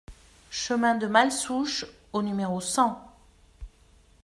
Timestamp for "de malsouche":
0.95-1.85